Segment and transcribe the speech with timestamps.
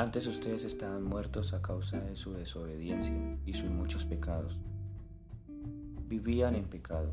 [0.00, 3.12] Antes ustedes estaban muertos a causa de su desobediencia
[3.44, 4.56] y sus muchos pecados.
[6.08, 7.12] Vivían en pecado,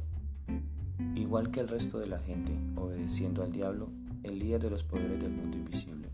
[1.14, 3.89] igual que el resto de la gente, obedeciendo al diablo,
[4.24, 6.08] el líder de los poderes del mundo invisible,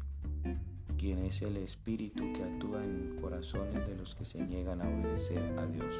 [0.97, 5.43] quien es el espíritu que actúa en corazones de los que se niegan a obedecer
[5.59, 5.93] a Dios.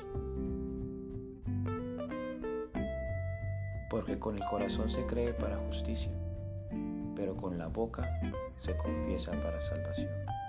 [3.92, 6.12] Porque con el corazón se cree para justicia,
[7.16, 8.20] pero con la boca
[8.58, 10.43] se confiesa para salvación.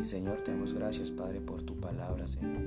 [0.00, 2.58] Y Señor, te damos gracias, Padre, por tu palabra, Señor.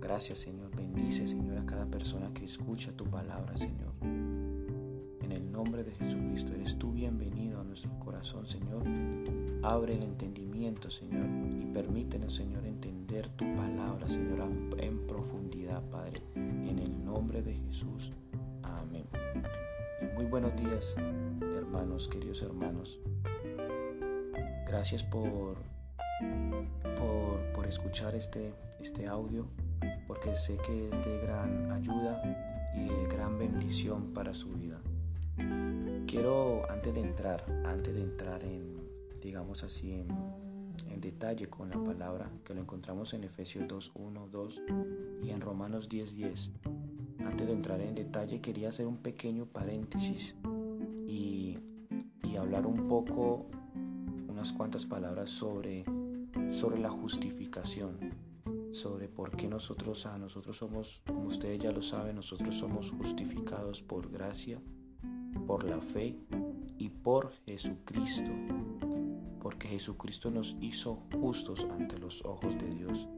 [0.00, 0.74] Gracias, Señor.
[0.74, 3.92] Bendice, Señor, a cada persona que escucha tu palabra, Señor.
[4.02, 8.82] En el nombre de Jesucristo, eres tú bienvenido a nuestro corazón, Señor.
[9.62, 11.26] Abre el entendimiento, Señor,
[11.60, 16.22] y permítenos, Señor, entender tu palabra, Señor, en profundidad, Padre.
[16.34, 18.12] En el nombre de Jesús.
[20.16, 20.96] Muy buenos días,
[21.58, 22.98] hermanos, queridos hermanos.
[24.66, 25.58] Gracias por
[27.54, 29.46] por, escuchar este, este audio,
[30.06, 32.22] porque sé que es de gran ayuda
[32.74, 34.80] y de gran bendición para su vida.
[36.06, 38.76] Quiero, antes de entrar, antes de entrar en,
[39.20, 40.08] digamos así, en,
[40.88, 44.62] en detalle con la palabra, que lo encontramos en Efesios 2, 1, 2
[45.24, 46.50] y en Romanos 10, 10.
[47.26, 50.34] Antes de entrar en detalle, quería hacer un pequeño paréntesis
[51.06, 51.58] y,
[52.38, 53.46] hablar un poco,
[54.28, 55.84] unas cuantas palabras sobre
[56.50, 57.98] sobre la justificación,
[58.72, 63.82] sobre por qué nosotros, a nosotros somos, como ustedes ya lo saben, nosotros somos justificados
[63.82, 64.60] por gracia,
[65.46, 66.18] por la fe
[66.78, 68.30] y por Jesucristo,
[69.40, 73.08] porque Jesucristo nos hizo justos ante los ojos de Dios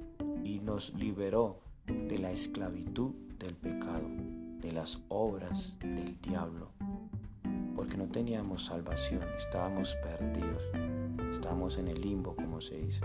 [0.44, 1.60] y nos liberó
[1.94, 4.06] de la esclavitud del pecado,
[4.60, 6.72] de las obras del diablo,
[7.74, 10.62] porque no teníamos salvación, estábamos perdidos,
[11.32, 13.00] estábamos en el limbo, como se dice.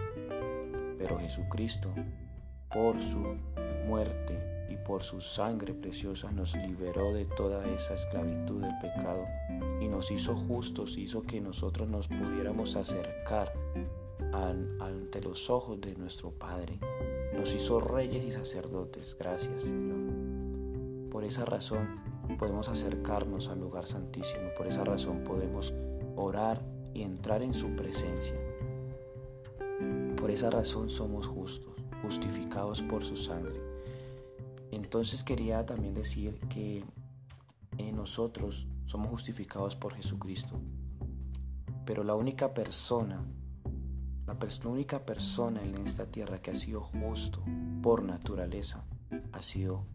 [0.98, 1.94] Pero Jesucristo,
[2.74, 3.38] por su
[3.88, 9.26] muerte y por su sangre preciosa, nos liberó de toda esa esclavitud del pecado
[9.80, 13.54] y nos hizo justos, hizo que nosotros nos pudiéramos acercar
[14.34, 16.80] ante los ojos de nuestro Padre.
[17.34, 19.16] Nos hizo reyes y sacerdotes.
[19.18, 21.10] Gracias, Señor.
[21.10, 22.02] Por esa razón
[22.38, 24.50] podemos acercarnos al lugar santísimo.
[24.58, 25.74] Por esa razón podemos
[26.16, 26.64] orar
[26.94, 28.36] y entrar en su presencia.
[30.16, 33.60] Por esa razón somos justos, justificados por su sangre.
[34.72, 36.84] Entonces quería también decir que
[37.78, 40.60] en nosotros somos justificados por Jesucristo.
[41.86, 43.24] Pero la única persona,
[44.26, 44.38] la,
[44.70, 47.44] única persona en esta tierra que ha sido justo
[47.82, 48.86] por naturaleza
[49.32, 49.86] ha sido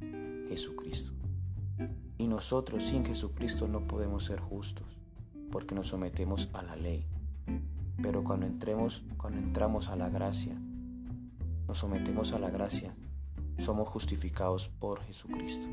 [0.49, 1.13] Jesucristo.
[2.19, 4.87] Y nosotros sin Jesucristo no podemos ser justos
[5.51, 7.07] porque nos sometemos a la ley.
[8.03, 10.57] Pero cuando entremos, cuando entramos a la gracia,
[11.67, 12.95] nos sometemos a la gracia,
[13.59, 15.67] somos justificados por Jesucristo.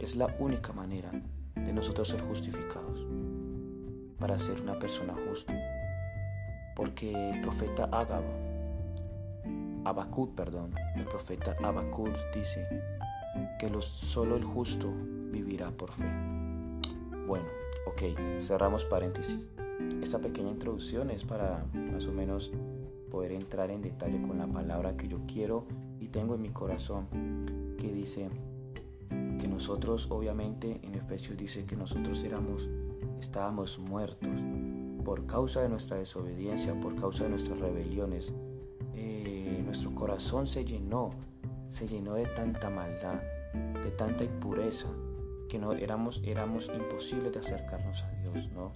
[0.00, 1.10] Es la única manera
[1.54, 3.06] de nosotros ser justificados
[4.18, 5.54] para ser una persona justa.
[6.78, 8.30] Porque el profeta Ágabo,
[9.84, 12.68] Abacut, perdón, el profeta Abacut dice
[13.58, 14.88] que solo el justo
[15.32, 16.04] vivirá por fe.
[17.26, 17.46] Bueno,
[17.84, 19.50] ok, cerramos paréntesis.
[20.00, 22.52] Esta pequeña introducción es para más o menos
[23.10, 25.64] poder entrar en detalle con la palabra que yo quiero
[25.98, 27.08] y tengo en mi corazón,
[27.76, 28.28] que dice
[29.40, 32.68] que nosotros, obviamente, en Efesios dice que nosotros éramos,
[33.20, 34.28] estábamos muertos
[35.08, 38.34] por causa de nuestra desobediencia, por causa de nuestras rebeliones.
[38.94, 41.12] Eh, nuestro corazón se llenó,
[41.66, 43.22] se llenó de tanta maldad,
[43.82, 44.86] de tanta impureza,
[45.48, 48.70] que no éramos, éramos imposibles de acercarnos a Dios, ¿no?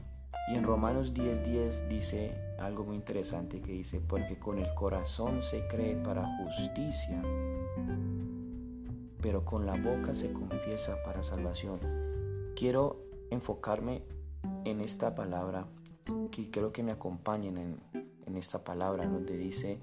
[0.51, 5.67] Y en Romanos 10:10 dice algo muy interesante que dice, porque con el corazón se
[5.67, 7.23] cree para justicia,
[9.21, 11.79] pero con la boca se confiesa para salvación.
[12.57, 14.03] Quiero enfocarme
[14.65, 15.67] en esta palabra,
[16.31, 17.81] que quiero que me acompañen en,
[18.27, 19.81] en esta palabra donde dice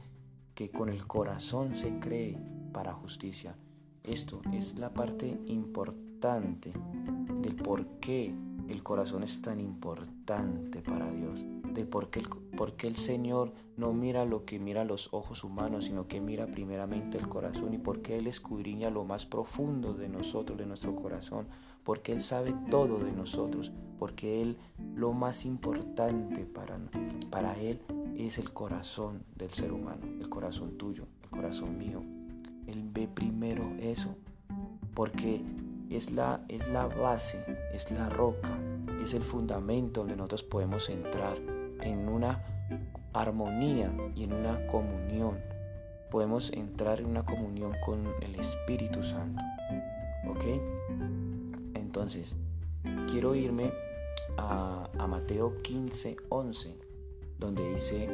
[0.54, 2.38] que con el corazón se cree
[2.74, 3.56] para justicia.
[4.04, 6.74] Esto es la parte importante
[7.42, 8.34] del por qué
[8.68, 12.28] el corazón es tan importante para Dios, de por qué, el,
[12.88, 17.30] el Señor no mira lo que mira los ojos humanos, sino que mira primeramente el
[17.30, 21.48] corazón y por qué Él escudriña lo más profundo de nosotros, de nuestro corazón,
[21.84, 24.58] porque Él sabe todo de nosotros, porque Él
[24.96, 26.78] lo más importante para,
[27.30, 27.80] para Él
[28.18, 32.04] es el corazón del ser humano, el corazón tuyo, el corazón mío.
[32.68, 34.16] Él ve primero eso,
[34.94, 35.42] porque
[35.90, 37.44] es la, es la base,
[37.74, 38.60] es la roca,
[39.02, 42.44] es el fundamento donde nosotros podemos entrar en una
[43.14, 45.40] armonía y en una comunión.
[46.10, 49.42] Podemos entrar en una comunión con el Espíritu Santo.
[50.28, 50.46] ¿Ok?
[51.76, 52.36] Entonces,
[53.10, 53.72] quiero irme
[54.38, 56.76] a, Mateo 15, 11,
[57.40, 58.08] donde dice,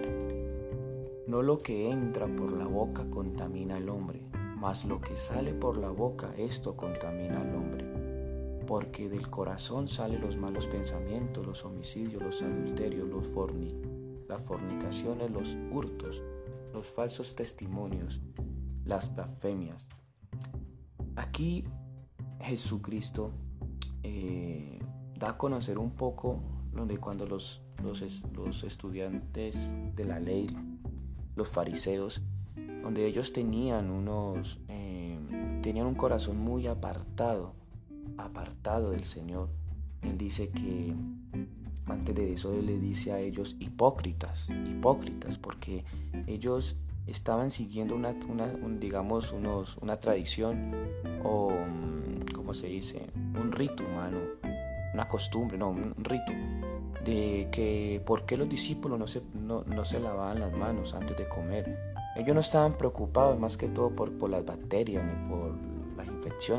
[1.28, 4.22] no lo que entra por la boca contamina al hombre,
[4.58, 8.05] mas lo que sale por la boca, esto contamina al hombre
[8.66, 13.30] porque del corazón salen los malos pensamientos, los homicidios, los adulterios, los
[14.28, 16.22] las fornicaciones, los hurtos,
[16.74, 18.22] los falsos testimonios,
[18.84, 19.88] las blasfemias.
[21.16, 21.64] Aquí
[22.42, 23.32] Jesucristo
[24.04, 24.80] eh,
[25.18, 26.42] da a conocer un poco
[26.74, 30.48] donde cuando los, los, estudiantes de la ley,
[31.36, 32.22] los fariseos,
[32.56, 35.18] donde ellos tenían unos eh,
[35.62, 37.54] tenían un corazón muy apartado
[38.18, 39.50] apartado del Señor.
[40.02, 40.94] Él dice que
[41.88, 45.84] antes de eso Él le dice a ellos hipócritas, hipócritas, porque
[46.28, 46.76] ellos
[47.08, 48.16] estaban siguiendo una,
[48.80, 50.74] digamos, unos, una tradición
[51.24, 51.52] o,
[52.34, 53.08] ¿cómo se dice?
[53.16, 54.18] Un rito humano,
[54.94, 56.32] una costumbre, no, un rito,
[57.04, 61.16] de que por qué los discípulos no se, no, no se lavaban las manos antes
[61.16, 61.94] de comer.
[62.16, 65.75] Ellos no estaban preocupados más que todo por, por las bacterias ni por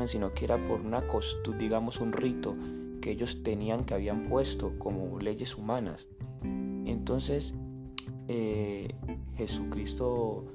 [0.07, 2.55] sino que era por una costumbre, digamos un rito
[3.01, 6.07] que ellos tenían, que habían puesto como leyes humanas.
[6.85, 7.53] Entonces
[8.27, 8.93] eh,
[9.37, 10.45] Jesucristo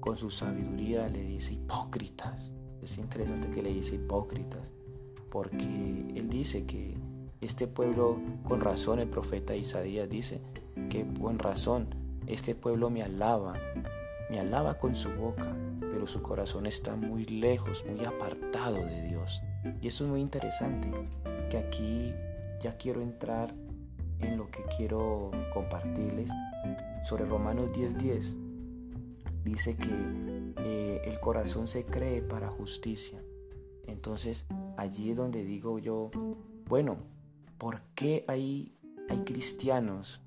[0.00, 2.52] con su sabiduría le dice hipócritas.
[2.82, 4.72] Es interesante que le dice hipócritas,
[5.30, 5.64] porque
[6.14, 6.96] él dice que
[7.42, 10.40] este pueblo, con razón, el profeta Isaías dice
[10.88, 11.88] que con razón,
[12.26, 13.54] este pueblo me alaba,
[14.30, 15.54] me alaba con su boca,
[16.00, 19.42] pero su corazón está muy lejos, muy apartado de Dios.
[19.82, 20.90] Y eso es muy interesante,
[21.50, 22.14] que aquí
[22.58, 23.54] ya quiero entrar
[24.18, 26.30] en lo que quiero compartirles
[27.04, 28.34] sobre Romanos 10:10.
[29.44, 29.90] Dice que
[30.64, 33.22] eh, el corazón se cree para justicia.
[33.86, 34.46] Entonces
[34.78, 36.10] allí es donde digo yo,
[36.64, 36.96] bueno,
[37.58, 38.74] ¿por qué hay,
[39.10, 40.22] hay cristianos?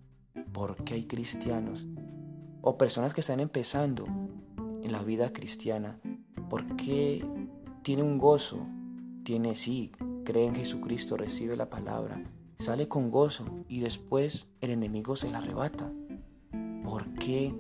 [0.52, 1.88] ¿Por qué hay cristianos
[2.62, 4.06] o personas que están empezando
[4.84, 6.00] en la vida cristiana,
[6.50, 7.26] porque
[7.82, 8.66] tiene un gozo,
[9.24, 9.92] tiene sí,
[10.24, 12.24] cree en Jesucristo, recibe la palabra,
[12.60, 15.92] sale con gozo y después el enemigo se la arrebata.
[16.84, 17.54] ¿Por qué?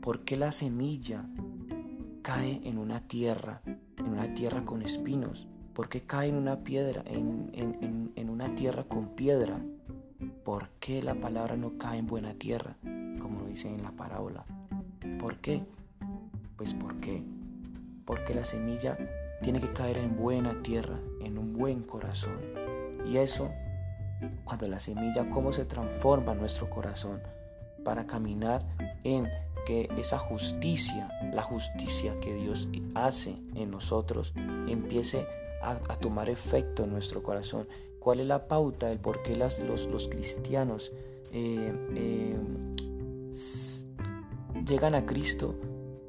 [0.00, 1.28] ¿Por qué la semilla
[2.22, 3.62] cae en una tierra,
[3.98, 5.46] en una tierra con espinos?
[5.74, 9.64] ¿Por qué cae en una piedra, en, en, en una tierra con piedra?
[10.44, 12.76] ¿Por qué la palabra no cae en buena tierra?
[13.22, 14.44] como dice en la parábola.
[15.18, 15.64] ¿Por qué?
[16.56, 17.22] Pues porque,
[18.04, 18.96] porque la semilla
[19.42, 22.38] tiene que caer en buena tierra, en un buen corazón.
[23.06, 23.50] Y eso,
[24.44, 27.20] cuando la semilla, cómo se transforma nuestro corazón
[27.84, 28.64] para caminar
[29.02, 29.28] en
[29.66, 34.34] que esa justicia, la justicia que Dios hace en nosotros,
[34.68, 35.26] empiece
[35.62, 37.68] a, tomar efecto en nuestro corazón.
[37.98, 40.92] ¿Cuál es la pauta, el por qué las, los, los cristianos
[41.32, 42.36] eh, eh,
[44.66, 45.54] llegan a Cristo,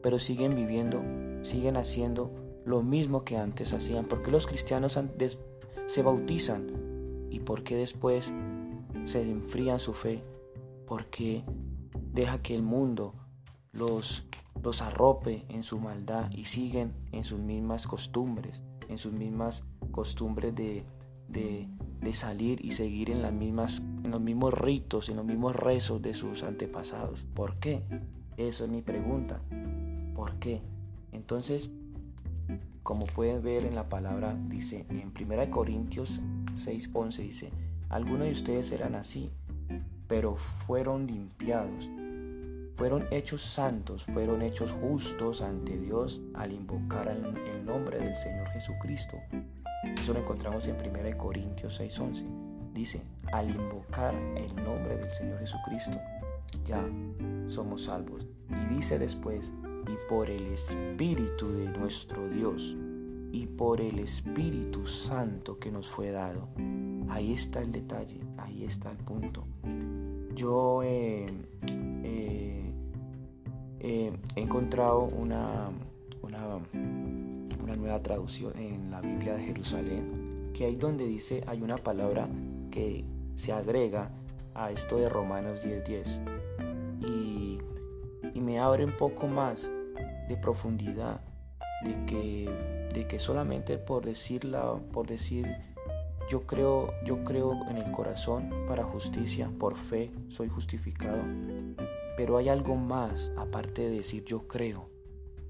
[0.03, 1.01] pero siguen viviendo,
[1.41, 2.31] siguen haciendo
[2.65, 4.05] lo mismo que antes hacían.
[4.05, 5.00] porque los cristianos
[5.88, 6.67] se bautizan?
[7.31, 8.31] ¿Y por qué después
[9.05, 10.22] se enfrían su fe?
[10.86, 11.43] Porque
[12.12, 13.15] deja que el mundo
[13.72, 14.27] los,
[14.62, 20.53] los arrope en su maldad y siguen en sus mismas costumbres, en sus mismas costumbres
[20.53, 20.83] de,
[21.27, 21.67] de,
[22.13, 26.13] salir y seguir en, las mismas, en los mismos ritos, en los mismos rezos de
[26.13, 27.25] sus antepasados.
[27.33, 27.81] ¿Por qué?
[28.38, 29.41] Eso es mi pregunta.
[30.15, 30.62] ¿Por qué?
[31.12, 31.70] Entonces,
[32.84, 36.22] como pueden ver en la palabra, dice en 1 Corintios
[36.53, 37.50] 6:11 dice,
[37.89, 39.32] algunos de ustedes eran así,
[40.08, 41.89] pero fueron limpiados,
[42.75, 49.17] fueron hechos santos, fueron hechos justos ante Dios al invocar el nombre del Señor Jesucristo.
[50.01, 52.25] Eso lo encontramos en 1 Corintios 6:11.
[52.74, 53.01] Dice,
[53.32, 56.00] al invocar el nombre del Señor Jesucristo,
[56.65, 56.84] ya
[57.48, 58.25] somos salvos.
[58.50, 59.51] Y dice después,
[59.88, 62.75] y por el Espíritu de nuestro Dios,
[63.32, 66.50] y por el Espíritu Santo que nos fue dado.
[67.10, 69.46] Ahí está el detalle, ahí está el punto.
[70.36, 71.25] Yo he
[74.36, 75.70] encontrado una,
[76.22, 76.60] una,
[77.62, 82.28] una nueva traducción en la Biblia de Jerusalén, que ahí donde dice, hay una palabra
[82.72, 83.04] que
[83.36, 84.12] se agrega
[84.54, 86.20] a esto de Romanos 10:10
[87.02, 87.52] y, y,
[88.53, 89.72] me abre un poco más
[90.29, 91.22] de profundidad
[91.83, 95.48] de que, de que solamente por decirla, por decir
[96.29, 101.24] yo creo, yo creo en el corazón para justicia, por fe soy justificado.
[102.15, 104.88] Pero hay algo más aparte de decir yo creo.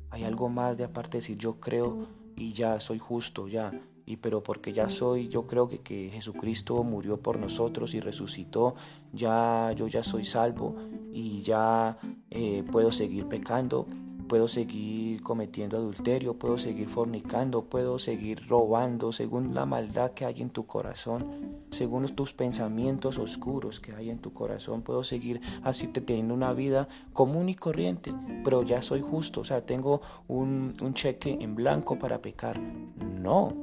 [0.10, 2.08] Hay algo más de aparte de decir yo creo
[2.38, 3.72] y ya soy justo, ya.
[4.06, 8.76] Y pero porque ya soy, yo creo que, que Jesucristo murió por nosotros y resucitó,
[9.12, 10.78] ya yo ya soy salvo
[11.14, 11.98] y ya
[12.32, 13.88] eh, puedo seguir pecando
[14.34, 20.42] puedo seguir cometiendo adulterio, puedo seguir fornicando, puedo seguir robando según la maldad que hay
[20.42, 25.88] en tu corazón, según tus pensamientos oscuros que hay en tu corazón, puedo seguir así
[25.88, 28.12] teniendo una vida común y corriente,
[28.44, 32.60] pero ya soy justo, o sea, tengo un, un cheque en blanco para pecar.
[32.60, 33.54] No,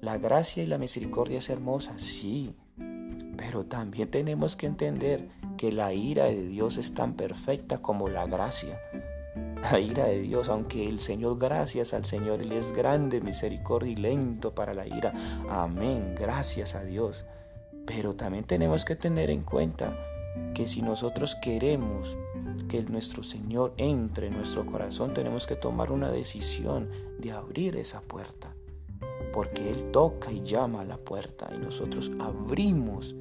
[0.00, 2.54] la gracia y la misericordia es hermosa, sí,
[3.36, 5.28] pero también tenemos que entender
[5.58, 8.80] que la ira de Dios es tan perfecta como la gracia
[9.62, 13.96] la ira de Dios, aunque el Señor, gracias al Señor, Él es grande, misericordia y
[13.96, 15.12] lento para la ira.
[15.50, 17.24] Amén, gracias a Dios.
[17.86, 19.96] Pero también tenemos que tener en cuenta
[20.54, 22.16] que si nosotros queremos
[22.68, 28.00] que nuestro Señor entre en nuestro corazón, tenemos que tomar una decisión de abrir esa
[28.00, 28.54] puerta.
[29.32, 33.16] Porque Él toca y llama a la puerta y nosotros abrimos.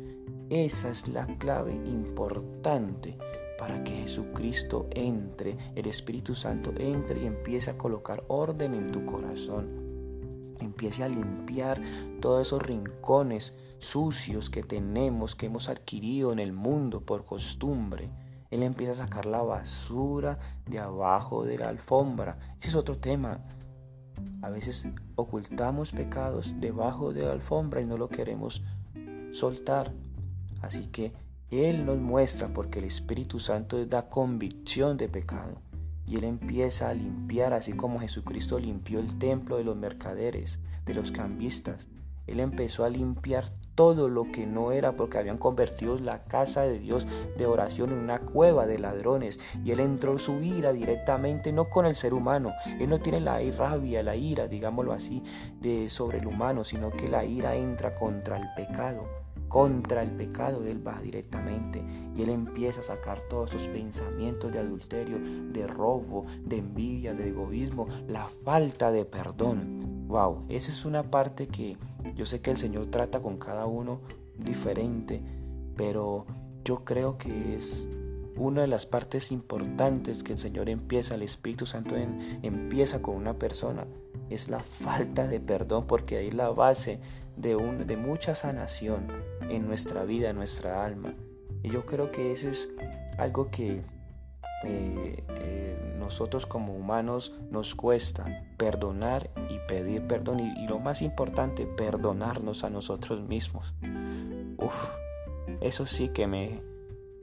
[0.50, 3.18] Esa es la clave importante
[3.60, 9.06] para que Jesucristo entre, el Espíritu Santo entre y empiece a colocar orden en tu
[9.06, 9.68] corazón.
[10.60, 11.82] Empiece a limpiar
[12.22, 18.10] todos esos rincones sucios que tenemos, que hemos adquirido en el mundo por costumbre.
[18.50, 22.38] Él empieza a sacar la basura de abajo de la alfombra.
[22.62, 23.42] Ese es otro tema.
[24.42, 28.64] A veces ocultamos pecados debajo de la alfombra y no lo queremos
[29.34, 29.92] soltar.
[30.62, 31.14] Así que
[31.50, 35.62] él nos muestra porque el Espíritu Santo da convicción de pecado
[36.06, 40.94] y Él empieza a limpiar así como Jesucristo limpió el templo de los mercaderes, de
[40.94, 41.88] los cambistas.
[42.28, 46.80] Él empezó a limpiar todo lo que no era porque habían convertido la casa de
[46.80, 49.40] Dios de oración en una cueva de ladrones.
[49.64, 52.52] Y él entró su ira directamente no con el ser humano.
[52.80, 55.24] Él no tiene la rabia la ira digámoslo así
[55.62, 60.64] de sobre el humano sino que la ira entra contra el pecado contra el pecado,
[60.66, 61.84] Él va directamente
[62.16, 67.30] y Él empieza a sacar todos esos pensamientos de adulterio, de robo, de envidia, de
[67.30, 70.08] egoísmo, la falta de perdón.
[70.08, 71.78] Wow, esa es una parte que
[72.16, 74.00] yo sé que el Señor trata con cada uno
[74.38, 75.22] diferente,
[75.76, 76.26] pero
[76.64, 77.88] yo creo que es
[78.38, 83.34] una de las partes importantes que el Señor empieza, el Espíritu Santo empieza con una
[83.34, 83.86] persona,
[84.30, 87.00] es la falta de perdón, porque ahí es la base
[87.36, 89.08] de, un, de mucha sanación
[89.50, 91.14] en nuestra vida, en nuestra alma.
[91.64, 92.70] Y yo creo que eso es
[93.18, 93.82] algo que
[94.64, 101.66] eh, eh, nosotros como humanos nos cuesta perdonar y pedir perdón y, lo más importante,
[101.66, 103.74] perdonarnos a nosotros mismos.
[104.58, 104.90] Uf,
[105.62, 106.62] eso sí que me,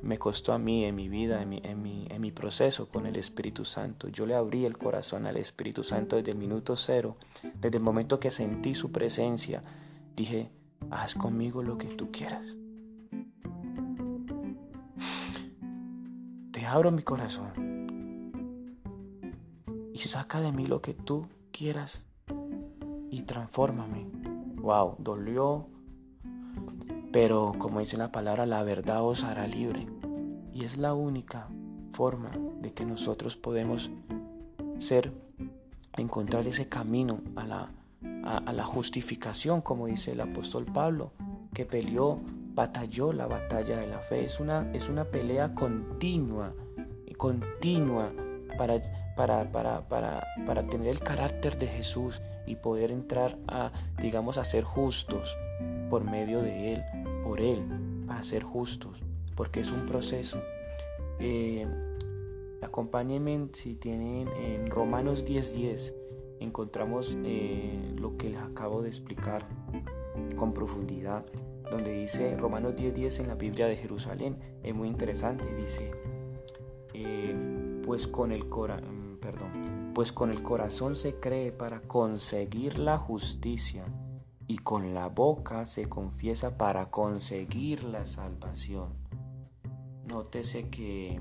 [0.02, 3.06] me costó a mí en mi vida, en mi, en, mi, en mi proceso con
[3.06, 4.08] el Espíritu Santo.
[4.08, 7.16] Yo le abrí el corazón al Espíritu Santo desde el minuto cero,
[7.60, 9.64] desde el momento que sentí su presencia.
[10.14, 10.50] Dije,
[10.90, 12.56] haz conmigo lo que tú quieras.
[16.50, 17.52] Te abro mi corazón
[19.92, 22.04] y saca de mí lo que tú quieras
[23.10, 24.06] y transfórmame.
[24.56, 25.68] Wow, dolió,
[27.12, 29.86] pero como dice la palabra, la verdad os hará libre.
[30.52, 31.48] Y es la única
[31.92, 33.90] forma de que nosotros podemos
[34.78, 35.12] ser,
[35.96, 37.70] encontrar ese camino a la,
[38.24, 41.12] a, la justificación, como dice el apóstol Pablo,
[41.52, 42.20] que peleó,
[42.54, 44.24] batalló la batalla de la fe.
[44.24, 46.54] Es una, es una pelea continua,
[47.16, 48.12] continua
[48.56, 48.80] para,
[49.16, 54.44] para, para, para, para tener el carácter de Jesús y poder entrar a, digamos, a
[54.44, 55.36] ser justos
[55.90, 56.84] por medio de Él,
[57.24, 57.62] por Él,
[58.06, 59.02] para ser justos,
[59.36, 60.40] porque es un proceso.
[61.20, 61.66] Eh,
[62.62, 66.03] acompáñenme si tienen en Romanos 10:10
[66.40, 69.46] encontramos eh, lo que les acabo de explicar
[70.36, 71.24] con profundidad,
[71.70, 75.90] donde dice Romanos 10:10 en la Biblia de Jerusalén, es muy interesante, dice,
[76.92, 77.34] eh,
[77.84, 83.84] pues con el mm, perdón, pues con el corazón se cree para conseguir la justicia
[84.46, 88.92] y con la boca se confiesa para conseguir la salvación.
[90.08, 91.20] Nótese que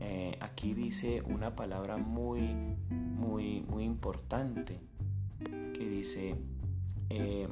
[0.00, 2.76] eh, aquí dice una palabra muy,
[3.14, 4.78] muy, muy importante,
[5.72, 6.36] que dice,
[7.10, 7.48] eh,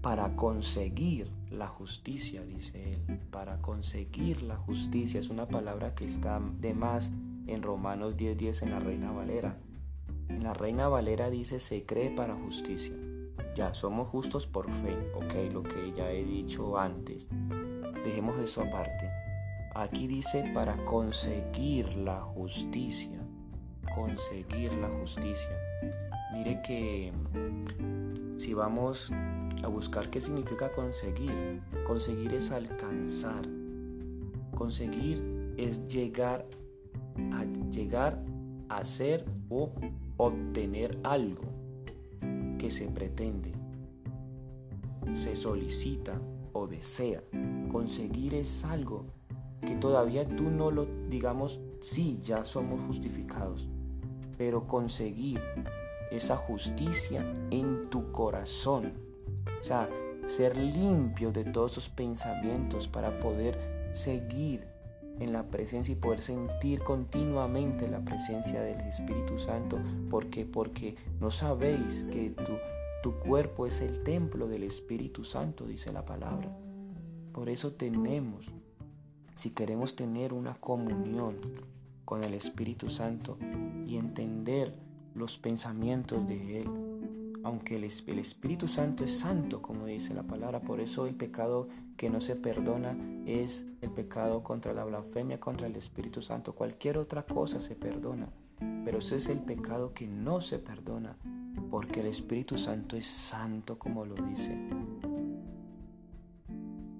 [0.00, 6.40] para conseguir la justicia, dice él, para conseguir la justicia, es una palabra que está
[6.60, 7.12] de más
[7.46, 9.56] en Romanos 10:10 en la Reina Valera.
[10.28, 12.94] En la Reina Valera dice, se cree para justicia.
[13.54, 17.26] ya somos justos por fe, ok, lo que ya he dicho antes.
[18.04, 19.08] Dejemos eso aparte.
[19.74, 23.15] Aquí dice para conseguir la justicia,
[23.96, 25.58] conseguir la justicia.
[26.34, 27.12] Mire que
[28.36, 29.10] si vamos
[29.64, 33.42] a buscar qué significa conseguir, conseguir es alcanzar.
[34.54, 36.46] Conseguir es llegar
[37.32, 38.22] a llegar
[38.68, 39.72] a ser o
[40.18, 41.44] obtener algo
[42.58, 43.52] que se pretende,
[45.14, 46.20] se solicita
[46.52, 47.22] o desea.
[47.72, 49.06] Conseguir es algo
[49.62, 53.68] que todavía tú no lo digamos, sí, ya somos justificados,
[54.36, 55.40] pero conseguir
[56.10, 58.92] esa justicia en tu corazón,
[59.60, 59.88] o sea,
[60.26, 64.66] ser limpio de todos esos pensamientos para poder seguir
[65.20, 69.78] en la presencia y poder sentir continuamente la presencia del Espíritu Santo.
[70.10, 72.52] porque Porque no sabéis que tu,
[73.02, 76.50] tu cuerpo es el templo del Espíritu Santo, dice la palabra.
[77.32, 78.46] Por eso tenemos,
[79.34, 81.36] si queremos tener una comunión
[82.06, 83.36] con el Espíritu Santo
[83.86, 84.72] y entender
[85.14, 86.70] los pensamientos de Él,
[87.42, 92.08] aunque el, Espíritu Santo es santo, como dice la palabra, por eso el pecado que
[92.08, 92.96] no se perdona
[93.26, 96.54] es el pecado contra la blasfemia, contra el Espíritu Santo.
[96.54, 98.28] Cualquier otra cosa se perdona,
[98.84, 101.16] pero ese es el pecado que no se perdona,
[101.70, 104.56] porque el Espíritu Santo es santo, como lo dice.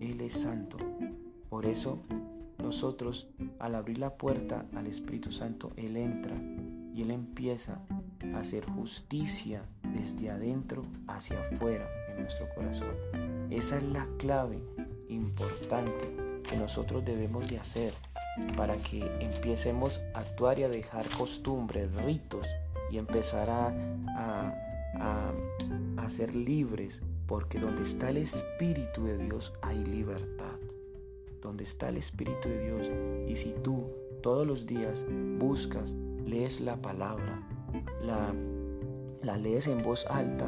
[0.00, 0.76] Él es santo.
[1.48, 2.00] Por eso
[2.58, 6.34] nosotros, al abrir la puerta al Espíritu Santo, Él entra
[6.94, 7.80] y Él empieza
[8.34, 9.62] a hacer justicia
[9.94, 12.94] desde adentro hacia afuera en nuestro corazón.
[13.50, 14.62] Esa es la clave
[15.08, 16.10] importante
[16.48, 17.92] que nosotros debemos de hacer
[18.56, 22.46] para que empecemos a actuar y a dejar costumbres, ritos
[22.90, 23.68] y empezar a,
[24.98, 25.32] a,
[25.96, 30.55] a ser libres, porque donde está el Espíritu de Dios hay libertad.
[31.46, 32.88] Donde está el Espíritu de Dios
[33.28, 33.88] y si tú
[34.20, 35.06] todos los días
[35.38, 37.46] buscas, lees la palabra,
[38.02, 38.34] la
[39.22, 40.46] la lees en voz alta,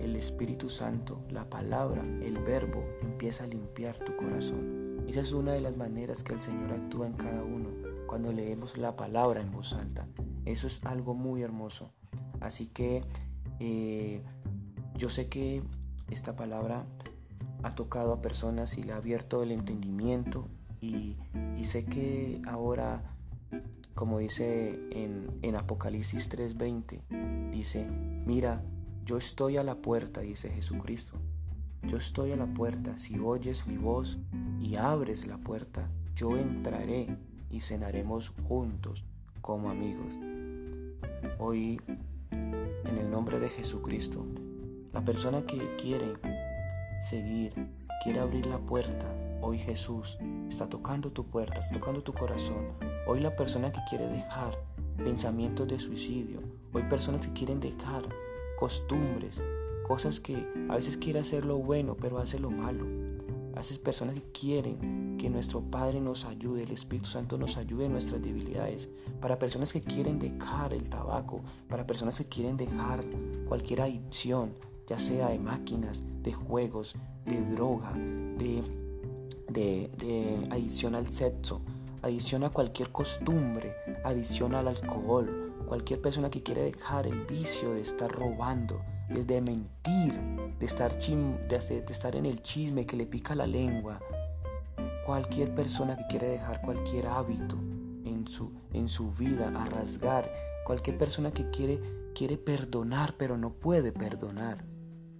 [0.00, 5.04] el Espíritu Santo, la palabra, el verbo empieza a limpiar tu corazón.
[5.08, 7.70] Esa es una de las maneras que el Señor actúa en cada uno
[8.06, 10.06] cuando leemos la palabra en voz alta.
[10.44, 11.90] Eso es algo muy hermoso.
[12.40, 13.02] Así que
[13.58, 14.22] eh,
[14.96, 15.62] yo sé que
[16.10, 16.86] esta palabra
[17.62, 20.48] ha tocado a personas y le ha abierto el entendimiento
[20.80, 21.16] y,
[21.62, 23.14] sé que ahora,
[23.94, 27.86] como dice en, en Apocalipsis 3:20, dice,
[28.26, 28.62] mira,
[29.04, 31.18] yo estoy a la puerta, dice Jesucristo.
[31.84, 34.18] Yo estoy a la puerta, si oyes mi voz
[34.60, 37.16] y abres la puerta, yo entraré
[37.50, 39.04] y cenaremos juntos
[39.40, 40.14] como amigos.
[41.38, 41.80] Hoy,
[42.30, 44.24] en el nombre de Jesucristo,
[44.92, 46.14] la persona que quiere
[47.02, 47.52] seguir,
[48.04, 52.68] quiere abrir la puerta, hoy Jesús está tocando tu puerta, está tocando tu corazón.
[53.08, 54.56] Hoy la persona que quiere dejar
[54.96, 56.40] pensamientos de suicidio.
[56.72, 58.04] Hoy personas que quieren dejar
[58.58, 59.42] costumbres,
[59.86, 62.86] cosas que a veces quiere hacer lo bueno, pero hace lo malo.
[63.54, 67.86] A veces personas que quieren que nuestro Padre nos ayude, el Espíritu Santo nos ayude
[67.86, 68.88] en nuestras debilidades.
[69.20, 73.04] Para personas que quieren dejar el tabaco, para personas que quieren dejar
[73.48, 74.54] cualquier adicción,
[74.92, 78.62] ya sea de máquinas, de juegos, de droga, de,
[79.48, 81.62] de, de adicción al sexo,
[82.02, 83.74] adicción a cualquier costumbre,
[84.04, 90.12] adicción al alcohol, cualquier persona que quiere dejar el vicio de estar robando, de mentir,
[90.58, 93.98] de estar, de, estar en el chisme que le pica la lengua,
[95.06, 97.56] cualquier persona que quiere dejar cualquier hábito
[98.04, 100.30] en su, en su vida, a rasgar,
[100.66, 101.80] cualquier persona que quiere,
[102.14, 104.71] quiere perdonar pero no puede perdonar.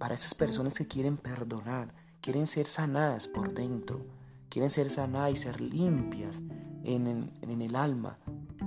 [0.03, 4.05] Para esas personas que quieren perdonar, quieren ser sanadas por dentro,
[4.49, 6.41] quieren ser sanadas y ser limpias
[6.83, 8.17] en, el alma.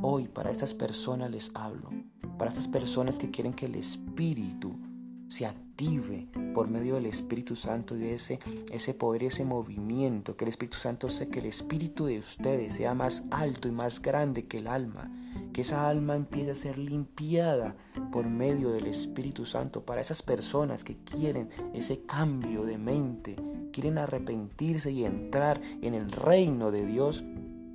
[0.00, 1.90] Hoy para estas personas les hablo.
[2.38, 4.78] Para estas personas que quieren que el Espíritu
[5.28, 8.38] se active por medio del Espíritu Santo y de ese,
[8.70, 12.94] ese poder ese movimiento, que el Espíritu Santo sea que el Espíritu de ustedes sea
[12.94, 15.10] más alto y más grande que el alma,
[15.52, 17.76] que esa alma empiece a ser limpiada
[18.12, 23.36] por medio del Espíritu Santo para esas personas que quieren ese cambio de mente,
[23.72, 27.24] quieren arrepentirse y entrar en el reino de Dios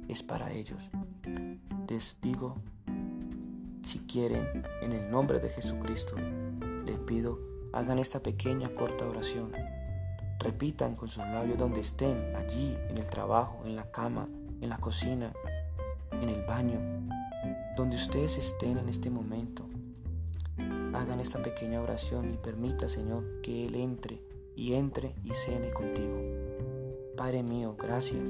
[0.08, 0.90] es para ellos.
[1.88, 2.56] Les digo,
[3.86, 6.16] si quieren, en el nombre de Jesucristo,
[6.92, 7.40] les pido,
[7.72, 9.54] hagan esta pequeña corta oración.
[10.40, 14.28] Repitan con sus labios donde estén, allí, en el trabajo, en la cama,
[14.60, 15.32] en la cocina,
[16.12, 16.80] en el baño,
[17.78, 19.66] donde ustedes estén en este momento.
[20.94, 24.22] hagan esta pequeña oración y permita, Señor, que Él entre
[24.56, 26.20] y entre y cene contigo.
[27.16, 28.30] Padre mío, gracias.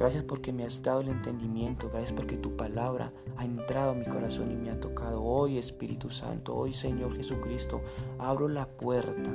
[0.00, 4.06] Gracias porque me has dado el entendimiento, gracias porque tu palabra ha entrado en mi
[4.06, 5.22] corazón y me ha tocado.
[5.22, 7.82] Hoy Espíritu Santo, hoy Señor Jesucristo,
[8.18, 9.30] abro la puerta,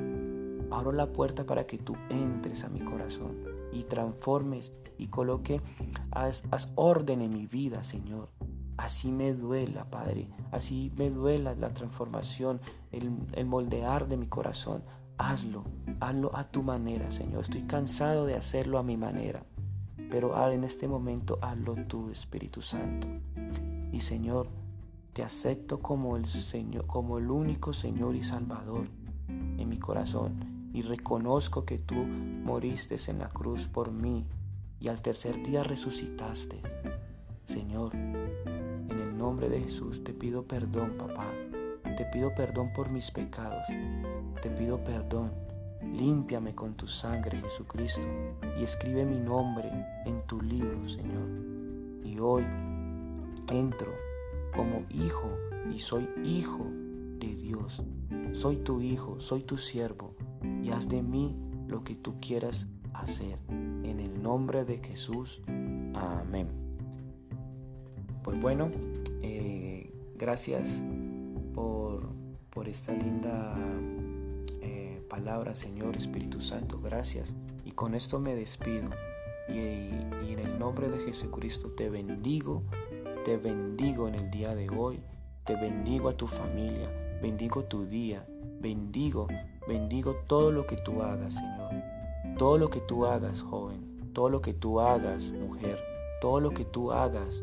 [0.71, 5.61] abro la puerta para que tú entres a mi corazón y transformes y coloque,
[6.09, 6.41] haz,
[6.73, 8.29] orden en mi vida, Señor.
[8.75, 12.59] Así me duela, Padre, así me duela la transformación,
[12.91, 14.83] el, el moldear de mi corazón.
[15.19, 15.63] Hazlo,
[15.99, 17.43] hazlo a tu manera, Señor.
[17.43, 19.45] Estoy cansado de hacerlo a mi manera
[20.09, 23.07] pero en este momento hazlo tú, Espíritu Santo.
[23.91, 24.47] Y Señor,
[25.13, 28.87] te acepto como el Señor, como el único Señor y Salvador
[29.27, 34.25] en mi corazón y reconozco que tú moriste en la cruz por mí
[34.79, 36.61] y al tercer día resucitaste.
[37.45, 41.31] Señor, en el nombre de Jesús te pido perdón, papá.
[41.95, 43.65] Te pido perdón por mis pecados.
[44.41, 45.44] Te pido perdón
[45.93, 48.05] Límpiame con tu sangre, Jesucristo,
[48.59, 49.71] y escribe mi nombre
[50.05, 51.27] en tu libro, Señor.
[52.03, 52.45] Y hoy
[53.49, 53.93] entro
[54.55, 55.29] como hijo
[55.73, 56.65] y soy hijo
[57.19, 57.83] de Dios.
[58.33, 60.15] Soy tu hijo, soy tu siervo,
[60.63, 61.35] y haz de mí
[61.67, 63.39] lo que tú quieras hacer.
[63.49, 65.41] En el nombre de Jesús.
[65.93, 66.47] Amén.
[68.23, 68.71] Pues bueno,
[69.21, 70.83] eh, gracias
[71.53, 72.09] por,
[72.49, 73.55] por esta linda
[75.15, 77.33] palabra, Señor Espíritu Santo, gracias.
[77.63, 78.89] Y con esto me despido.
[79.47, 82.63] Y, en el nombre de Jesucristo te bendigo,
[83.23, 84.99] te bendigo en el día de hoy,
[85.45, 86.89] te bendigo a tu familia,
[87.21, 88.27] bendigo tu día,
[88.59, 89.29] bendigo,
[89.65, 91.71] bendigo todo lo que tú hagas, Señor.
[92.37, 95.81] Todo lo que tú hagas, joven, todo lo que tú hagas, mujer,
[96.19, 97.41] todo lo que tú hagas,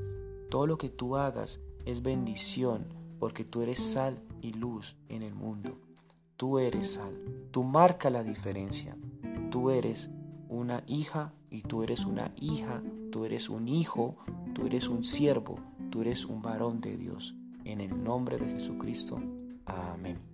[0.51, 2.85] todo lo que tú hagas es bendición,
[3.19, 5.79] porque tú eres sal y luz en el mundo.
[6.37, 7.18] Tú eres sal,
[7.51, 8.97] tú marca la diferencia.
[9.51, 10.11] Tú eres
[10.49, 14.16] una hija y tú eres una hija, tú eres un hijo,
[14.55, 15.59] tú eres un siervo,
[15.90, 17.37] tú eres un varón de Dios.
[17.64, 19.21] En el nombre de Jesucristo.
[19.66, 20.32] Amén.